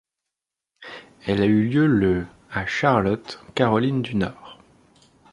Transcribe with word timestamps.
Elle 1.27 1.43
a 1.43 1.45
eu 1.45 1.61
lieu 1.69 1.85
le 1.85 2.25
à 2.49 2.65
Charlotte, 2.65 3.39
Caroline 3.53 4.01
du 4.01 4.15
Nord. 4.15 4.57